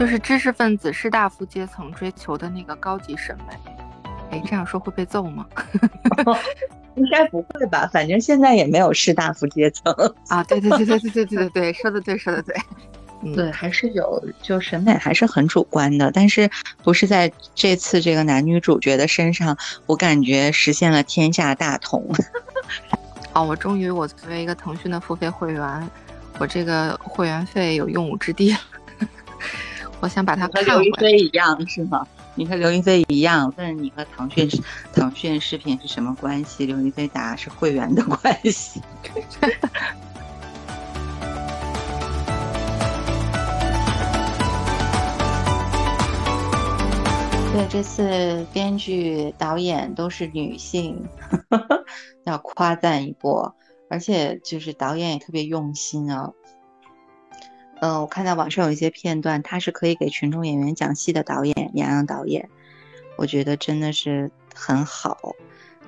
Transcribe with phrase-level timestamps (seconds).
[0.00, 3.54] 就是知识分子、士大夫阶层追求的那个高级审美。
[4.30, 5.46] 哎，这样说会被揍吗？
[6.96, 9.94] 应该不会吧，反正现在也没有士大夫阶层
[10.28, 10.42] 啊。
[10.44, 12.56] 对对对对对对对对对，说的对，说的对。
[13.34, 16.48] 对，还是有，就审美还是很主观的，但是
[16.82, 19.54] 不是在这次这个男女主角的身上，
[19.84, 22.02] 我感觉实现了天下大同。
[23.34, 25.90] 哦，我终于，我作为一个腾讯的付费会员，
[26.38, 28.58] 我这个会员费有用武之地了。
[30.00, 32.06] 我想把它和刘亦菲一样是吗？
[32.34, 34.48] 你和刘亦菲一样，问你和腾讯
[34.94, 36.64] 腾讯视频是什么关系？
[36.64, 38.18] 刘亦菲答是会员的关
[38.50, 38.80] 系。
[47.52, 50.96] 对，这次编剧、导演都是女性，
[52.24, 53.54] 要夸赞一波。
[53.90, 56.30] 而且就是导演也特别用心啊。
[57.80, 62.50] 嗯，我看到网上有一些片段，他是可以给群众演员讲戏的导演，杨洋导演，
[63.16, 65.34] 我觉得真的是很好，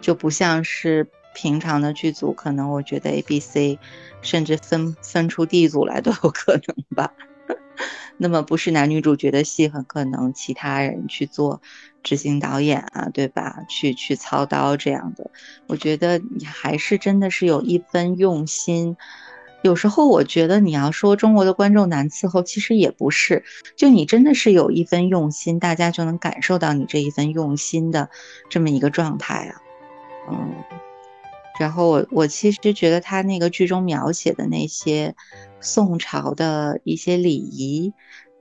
[0.00, 3.78] 就不像是平常的剧组，可能我觉得 A、B、C，
[4.22, 7.12] 甚至分分出 D 组来都有可能吧。
[8.16, 11.60] 那么不是男女主角的戏，很可能其他人去做
[12.02, 13.64] 执行导演啊，对吧？
[13.68, 15.30] 去去操刀这样的，
[15.66, 18.96] 我觉得你还是真的是有一分用心。
[19.62, 23.44] 有时候我觉得你要说中国的观众难伺候，其实也不是，
[23.76, 28.10] 就你真的是有一分用心，大家就能感受到你这一份用心的
[28.48, 29.60] 这么一个状态啊。
[30.30, 30.54] 嗯，
[31.58, 35.14] 然后我我其实觉得他那个剧中描写的那些。
[35.64, 37.92] 宋朝的一些礼仪，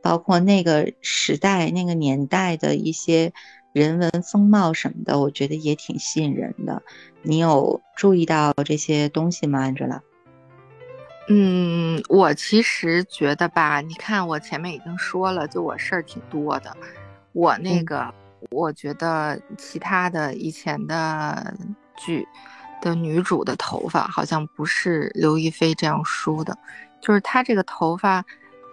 [0.02, 3.32] 包括那个时代、那个年代的一些
[3.74, 6.82] 人文风貌什么的，我觉得也挺吸引人的。
[7.22, 10.00] 你有注意到这些东西吗，Angela？
[11.28, 16.76] 嗯，我其实觉得吧，你看我前面已经说了，就我事儿挺多的。
[17.32, 18.14] 我那个，
[18.50, 21.54] 我觉得其他的以前的
[21.96, 22.28] 剧
[22.82, 26.58] 的女主的头发，好像不是刘亦菲这样梳的。
[27.00, 28.26] 就是她这个头发，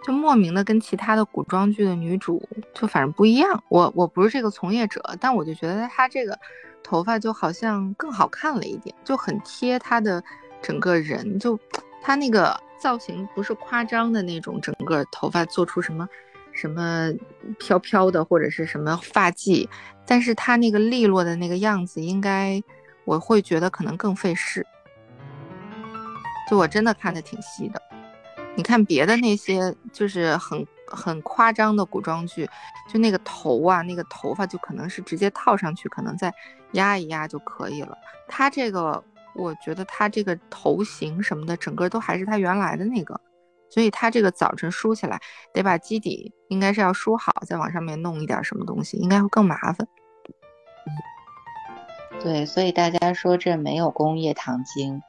[0.03, 3.63] 就莫名的跟其他的古装剧的女主就反正不一样。
[3.69, 6.37] 我我不是这个从业者，但我就觉得她这个
[6.83, 10.21] 头发就好像更好看了一点，就很贴她的
[10.61, 11.39] 整个人。
[11.39, 11.57] 就
[12.01, 16.07] 他那个造型不是夸张的那种，整个头发做出什么
[16.53, 17.11] 什么
[17.57, 19.67] 飘飘的或者是什么发髻，
[20.05, 22.61] 但是他那个利落的那个样子，应该
[23.05, 24.65] 我会觉得可能更费事。
[26.49, 27.81] 就我真的看的挺细的。
[28.55, 32.49] 你看别的那些就是很很夸张的古装剧，
[32.91, 36.33] 就那个头啊，那个头发就可能是直接套上去，可能再
[36.71, 37.95] 压一压就可以了。
[38.27, 39.01] 他这个，
[39.35, 43.19] 我觉得他这个头型什么的，整个都还是他原来的那个，
[43.69, 45.19] 所以他这个早晨梳起来
[45.53, 49.87] 得把基底应该是要梳好，再往上面弄一点什么东西，应该会更麻烦。
[52.21, 55.01] 对，所以大家说这没有工业糖精。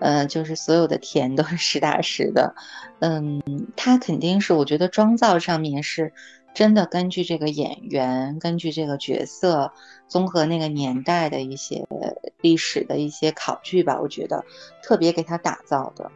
[0.00, 2.54] 呃，就是所有的甜都是实打实的，
[3.00, 3.42] 嗯，
[3.76, 6.14] 他肯定是，我觉得妆造上面是
[6.54, 9.72] 真的根据这个演员，根据这个角色，
[10.08, 11.86] 综合那个年代的一些
[12.40, 14.44] 历史的一些考据吧，我觉得
[14.82, 16.10] 特别给他打造的。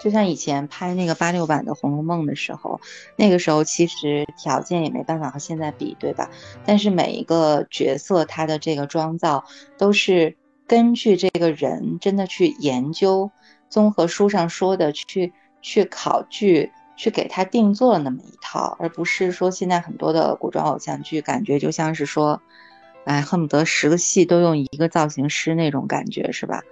[0.00, 2.80] 就像以前拍那个八六版的《红楼梦》的时候，
[3.16, 6.30] 那个时候其实条件也没办法和现在比，对吧？
[6.64, 9.44] 但是每一个角色他的这个妆造
[9.78, 10.36] 都是。
[10.68, 13.30] 根据这个人真的去研究，
[13.68, 15.32] 综合书上说的去
[15.62, 22.40] 去考据，去给他定做了那么一套，而不是说现在很多的古装偶像剧，感觉就像是说，
[23.04, 26.62] 哎，恨不得十个戏都用一个造型师那种感觉，是吧？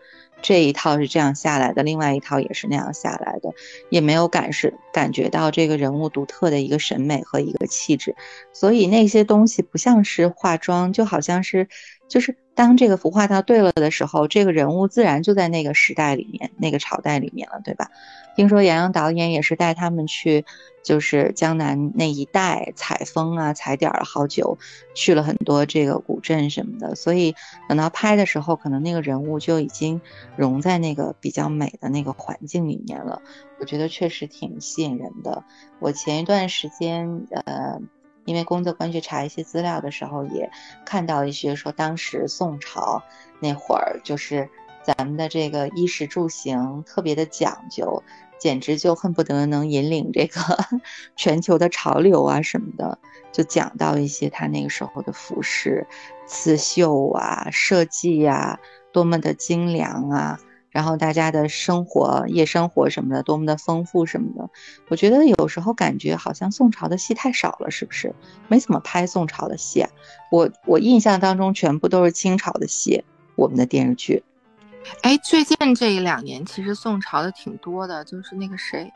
[0.42, 3.50] 这一套是这样下来的，另外一套也是那样下来的，
[3.88, 8.14] 也没有感是感觉到这个人物独特的一个审美和一个气质，
[8.52, 11.68] 所以那些东西不像是化妆，就好像是。
[12.06, 17.91] 就是当这个服化道对了的时候，这个人物自然就在那个时代里面、那个朝代里面了，对吧？
[18.37, 20.44] 听说杨洋导演也是带他们去，
[20.82, 24.59] 就是江南那一带采风啊、踩点了好久，
[24.95, 27.34] 去了很多这个古镇什么的，所以
[27.68, 30.01] 等到拍的时候，可能那个人物就已经
[30.36, 33.22] 融在那个比较美的那个环境里面了。
[33.60, 35.45] 我觉得确实挺吸引人的。
[35.78, 37.80] 我前一段时间，呃。
[38.24, 40.50] 因为工作关系查一些资料的时候，也
[40.84, 43.03] 看到一些说当时宋朝
[43.41, 44.48] 那会儿，就是
[44.82, 48.03] 咱们的这个衣食住行特别的讲究，
[48.38, 50.41] 简直就恨不得能引领这个
[51.16, 52.98] 全球的潮流啊什么的。
[53.32, 55.86] 就讲到一些他那个时候的服饰、
[56.24, 58.60] 刺绣啊、设计啊，
[58.92, 60.38] 多么的精良啊。
[60.74, 64.50] 然后大家的生活、夜生活什么的多么的丰富什么的。
[64.88, 68.12] 我觉得有时候感觉好像宋朝的戏太少了，是不是？
[68.48, 69.91] 没怎么拍宋朝的戏啊？
[70.32, 73.04] 我我印象当中全部都是清朝的戏，
[73.36, 74.24] 我们的电视剧。
[75.03, 78.92] 哎，最近这一两年其实宋朝的挺多的，就是那个谁，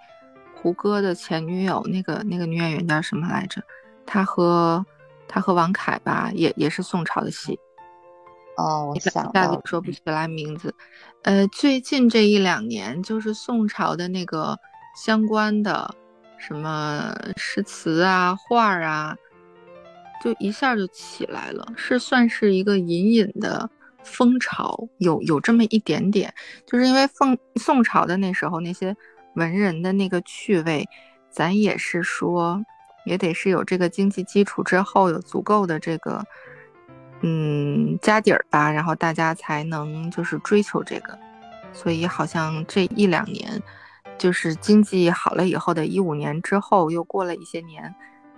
[0.60, 3.62] 胡歌的前女友，那个那个女演员叫什么来着？
[4.04, 4.84] 她和
[5.28, 7.56] 她和王凯吧，也也是宋朝的戏。
[8.58, 10.74] 哦，我想大概说不起来名字。
[11.22, 14.58] 呃，最近这一两年，就是宋朝的那个
[14.96, 15.94] 相关的
[16.36, 19.16] 什么诗词啊、画啊，
[20.22, 23.70] 就一下就起来了，是算是一个隐隐的。
[24.04, 26.32] 风潮有有这么一点点，
[26.64, 28.96] 就是因为宋宋朝的那时候那些
[29.34, 30.88] 文人的那个趣味，
[31.30, 32.64] 咱也是说，
[33.04, 36.24] 也得是有这个经济基础之后有足够的这个，
[37.20, 41.18] 嗯，家底儿吧，然后大家才能就是追求这个，
[41.72, 43.60] 所以好像这一两年，
[44.16, 47.94] 就是经济好了以后的一五年之后，又过了一些年，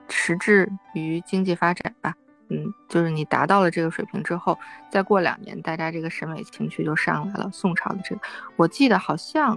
[0.09, 2.15] 迟滞于经济发展吧。
[2.49, 4.59] 嗯，就是你达到了这个水平之后，
[4.91, 7.49] 再过两年，大家这个审美情趣就上来了。
[7.53, 8.21] 宋朝的这个，
[8.57, 9.57] 我记得好像，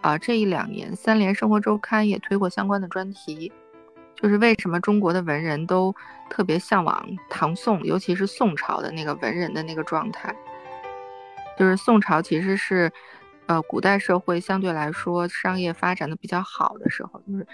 [0.00, 3.52] 啊，这一两年《三联生活周刊》也推过相关的专题，
[4.16, 5.94] 就是为什么中国的文人都
[6.30, 10.34] 特别向往唐宋，尤其是宋朝的那个文人的那个状态。
[11.58, 12.90] 就是宋朝其实是，
[13.44, 17.46] 呃，古代社会相对来说商业发展的比较好的时候，就是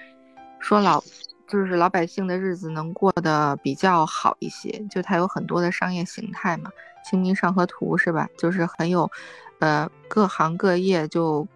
[0.61, 1.03] 说老。
[1.49, 6.69] 就是老百姓的日子能过得比较好一些，就它有很多的商业形态嘛，
[7.09, 8.29] 《清明上河图》是吧？
[8.37, 9.09] 就是很有，
[9.61, 11.47] 呃，各行各业就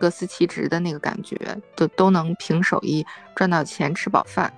[0.00, 1.38] 各司其职的那个感觉，
[1.76, 3.06] 就都能凭手艺
[3.36, 4.52] 赚到钱吃饱饭。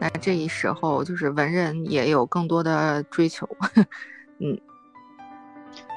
[0.00, 3.48] 那这一时候就是文人也有更多的追求，
[4.38, 4.58] 嗯，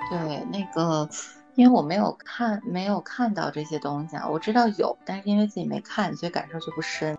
[0.09, 1.09] 对，那个。
[1.55, 4.27] 因为我没有看，没有看到这些东西啊。
[4.27, 7.15] 我知道有，但是因为自己没看，所以感受就不深。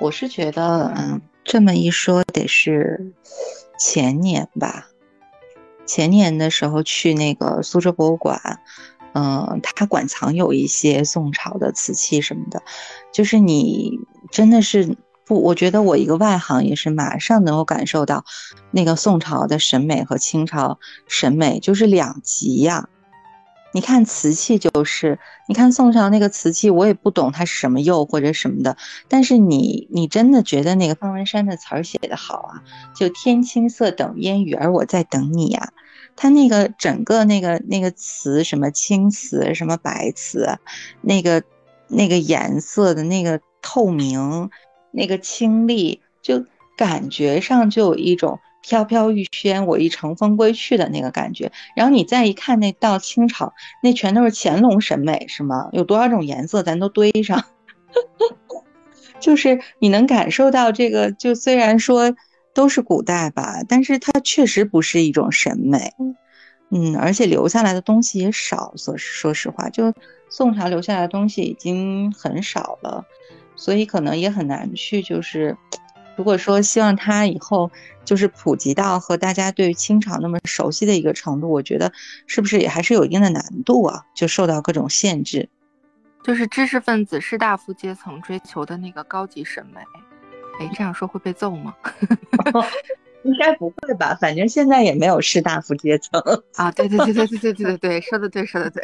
[0.00, 3.12] 我是觉得，嗯，这么一说，得是
[3.78, 4.88] 前年吧。
[5.84, 8.60] 前年的时候去那个苏州博物馆，
[9.12, 12.62] 嗯，它馆藏有一些宋朝的瓷器什么的，
[13.12, 14.00] 就是你
[14.30, 14.96] 真的是
[15.26, 18.24] 不，我觉得我一个外行也是马上能够感受到，
[18.70, 20.78] 那个宋朝的审美和清朝
[21.08, 22.88] 审美就是两极呀。
[23.72, 25.18] 你看瓷器就是，
[25.48, 28.76] 你看宋朝那个瓷器，我也不懂它是什么釉或者什么的，
[29.08, 32.62] 但是你你真的觉得那个方文山的词写的好啊？
[32.94, 35.72] 就天青色等烟雨，而我在等你呀。
[36.14, 40.58] 他那个整个那个那个瓷，什么青瓷，什么白瓷，
[41.02, 41.42] 那个
[41.88, 44.48] 那个颜色的那个透明，
[44.96, 46.44] 那个清丽，就
[46.76, 48.40] 感觉上就有一种。
[48.68, 51.52] 飘飘欲仙，我已乘风归去的那个感觉。
[51.76, 55.68] 然后你再一看，那到清朝，那全都是乾隆审美，是吗？
[55.70, 57.44] 有多少种颜色，咱都堆上。
[59.20, 62.12] 就是你能感受到这个，就虽然说
[62.54, 65.92] 都是古代吧，但是它确实不是一种审美。
[66.72, 68.72] 嗯，而且留下来的东西也少。
[68.76, 69.94] 说说实话，就
[70.28, 73.04] 宋朝留下来的东西已经很少了，
[73.56, 75.56] 所以可能也很难去就是。
[76.16, 77.70] 如果说希望它以后
[78.02, 81.92] 就是普及到和大家对清朝那么熟悉的一个程度，我觉得
[82.26, 84.02] 是不是也还是有一定的难度啊？
[84.14, 85.46] 就受到各种限制，
[86.24, 89.80] 就是知识分子、士大夫阶层追求的那个高级审美。
[90.58, 91.74] 哎，这样说会被揍吗？
[93.24, 94.16] 应该不会吧？
[94.18, 96.18] 反正现在也没有士大夫阶层
[96.54, 96.72] 啊。
[96.72, 98.82] 对对对对对对对对对，说的对说的对，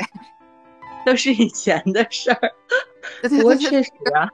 [1.07, 2.39] 都是以前的事儿。
[3.23, 4.29] 不过确实啊。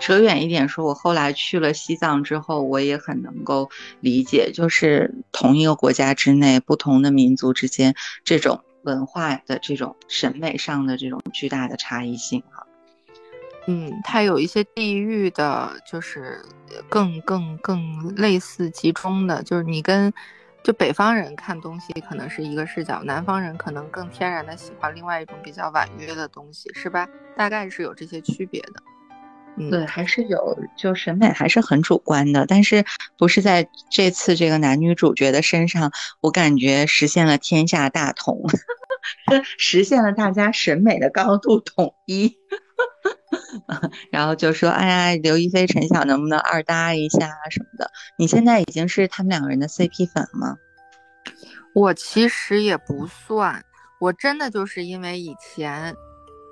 [0.00, 12.66] 扯远一点说，我后来去了西藏之后，我也很能够理解，就是同一个国家之内，不同的民族之间这种文化的这种审美上的这种巨大的差异性哈。
[13.66, 16.40] 嗯，它有一些地域的，就是
[16.88, 20.12] 更更更类似集中的，就是你跟
[20.64, 27.08] 就北方人看东西可能是一个视角，南方人可能更天然的喜欢另外一种比较婉约的东西，是吧？
[27.36, 28.82] 大概是有这些区别的。
[29.70, 32.84] 对，还是有，就审美还是很主观的，但是
[33.18, 38.42] 不是在这次这个男女主角的身上，我感觉实现了天下大同，
[39.58, 42.34] 实现了大家审美的高度统一。
[44.10, 47.90] 然后就说，哎呀，刘亦菲、陈晓能不能二搭一下什么的？
[48.18, 50.56] 你现在已经是他们两个人的 CP 粉了吗？
[51.74, 53.62] 我其实也不算，
[54.00, 55.94] 我真的就是因为以前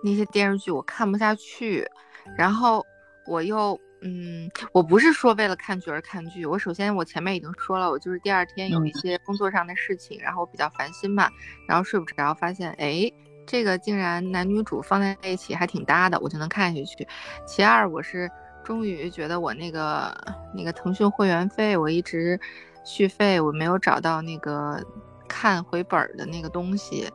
[0.04, 1.88] 那些电视剧我看不下去，
[2.36, 2.84] 然后。
[3.30, 6.44] 我又嗯，我不是说为了看剧而看剧。
[6.44, 11.30] 我首先我前面已经说了，我就是第二天有一些工作上的事情，然后我比较烦心嘛，
[11.68, 13.08] 然后睡不着，发现哎，
[13.46, 17.06] 这个竟然男女主放在一起还挺搭的，我就能看下去。
[17.46, 18.28] 其二，我是
[18.64, 20.12] 终于觉得我那个
[20.52, 22.40] 那个腾讯会员费，我一直
[22.84, 24.82] 续费，我没有找到那个
[25.28, 27.08] 看回本的那个东西，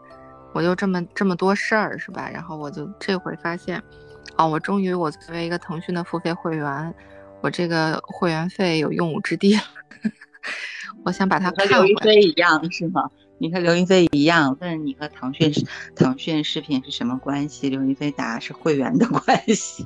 [0.54, 2.30] 我就这么这么多事儿是吧？
[2.32, 3.82] 然后我就这回发现，
[4.38, 6.94] 哦，我终于我作为一个腾讯的付费会员，
[7.42, 9.62] 我这个会员费有用武之地了。
[11.06, 11.74] 我想把它看回。
[11.74, 13.10] 刘亦菲一样是吗？
[13.38, 15.52] 你和刘亦菲一样，问你和腾讯
[15.96, 17.70] 腾讯视频是什么关系？
[17.70, 19.86] 刘亦菲答是会员的关系。